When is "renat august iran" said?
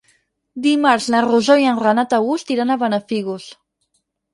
1.85-2.77